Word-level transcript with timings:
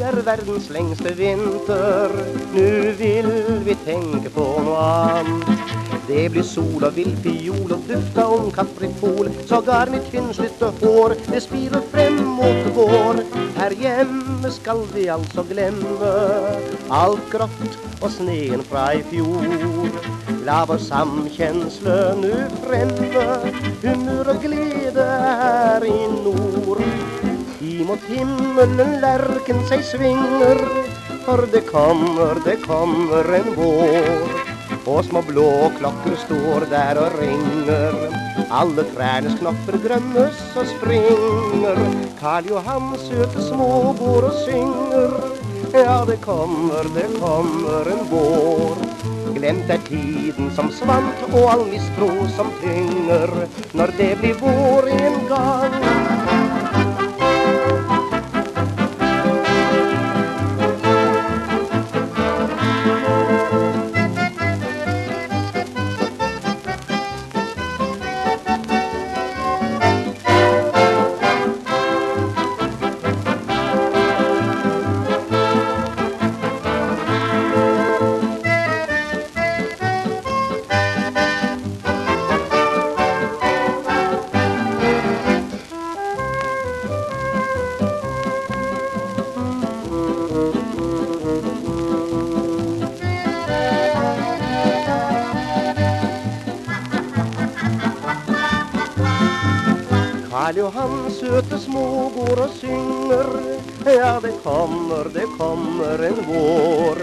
verdens 0.00 0.70
lengste 0.70 1.14
vinter. 1.16 2.10
Nu 2.52 2.92
vil 2.98 3.30
vi 3.64 3.74
tenke 3.84 4.30
på 4.30 4.44
noe 4.64 4.78
annet. 4.78 5.74
Det 6.06 6.30
blir 6.30 6.44
sol 6.46 6.84
og 6.86 6.94
vill 6.96 7.16
fiol 7.22 7.72
og 7.72 7.82
dufta 7.88 8.26
om 8.30 8.50
kaprifol. 8.54 9.30
Sågar 9.46 9.90
mitt 9.90 10.06
tynnslitte 10.12 10.70
hår, 10.80 11.16
det 11.30 11.42
spirer 11.42 11.82
frem 11.90 12.20
mot 12.38 12.68
vår. 12.76 13.22
Her 13.56 13.74
hjemme 13.74 14.50
skal 14.54 14.84
vi 14.94 15.08
altså 15.10 15.42
glemme 15.48 16.12
alt 16.90 17.26
grått 17.32 17.78
og 18.00 18.10
sneen 18.10 18.62
fra 18.70 18.92
i 18.94 19.02
fjor. 19.10 19.98
La 20.46 20.60
vår 20.68 20.78
samkjensle 20.78 21.98
nu 22.20 22.34
fremme, 22.62 23.26
humør 23.82 24.30
og 24.36 24.44
glede 24.46 25.10
er 25.10 25.90
i 25.90 25.98
nord. 26.12 26.15
Imot 27.86 28.02
himmelen 28.10 28.96
lerken 28.98 29.60
seg 29.68 29.84
svinger, 29.86 30.58
for 31.22 31.44
det 31.52 31.60
kommer, 31.68 32.34
det 32.42 32.56
kommer 32.64 33.28
en 33.36 33.52
vår. 33.54 34.32
Og 34.90 35.04
små 35.06 35.22
blå 35.28 35.68
klokker 35.76 36.16
står 36.24 36.66
der 36.72 36.98
og 36.98 37.14
ringer. 37.20 37.94
Alle 38.50 38.82
trærnes 38.90 39.38
knopper 39.38 39.78
grønnes 39.86 40.42
og 40.58 40.66
springer. 40.72 41.78
Karl 42.18 42.50
Johan 42.50 42.90
søte 43.04 43.46
små 43.52 43.94
går 44.02 44.32
og 44.32 44.42
synger. 44.42 45.14
Ja, 45.70 46.00
det 46.10 46.18
kommer, 46.26 46.90
det 46.98 47.06
kommer 47.20 47.86
en 47.94 48.02
vår. 48.10 48.82
Glemt 49.38 49.70
er 49.70 49.78
tiden 49.86 50.50
som 50.58 50.74
svant 50.74 51.22
og 51.30 51.42
all 51.52 51.66
mistro 51.70 52.10
som 52.34 52.50
tynger. 52.64 53.30
Når 53.78 53.94
det 54.02 54.16
blir 54.18 54.42
vår 54.42 54.90
i 54.90 55.02
en 55.06 55.22
gang. 55.30 55.65
Karl 100.36 100.58
Johan 100.58 101.10
søte 101.16 101.56
små 101.58 102.10
går 102.12 102.40
og 102.44 102.50
synger. 102.58 103.28
Ja, 103.88 104.18
det 104.20 104.34
kommer, 104.44 105.08
det 105.14 105.24
kommer 105.38 106.02
en 106.08 106.18
vår. 106.26 107.00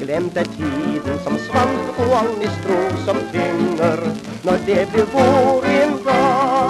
Glemt 0.00 0.40
er 0.42 0.50
tiden 0.56 1.20
som 1.22 1.38
svant 1.44 2.00
og 2.02 2.16
all 2.18 2.32
mistro 2.40 2.80
som 3.06 3.22
tynger. 3.30 4.02
Når 4.42 4.66
det 4.66 4.80
blir 4.90 5.06
vår 5.14 5.70
en 5.76 5.94
dag. 6.08 6.61